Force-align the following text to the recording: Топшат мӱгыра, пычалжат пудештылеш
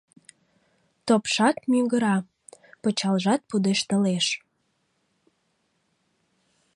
Топшат 1.05 1.57
мӱгыра, 1.71 2.17
пычалжат 2.81 3.41
пудештылеш 3.49 4.25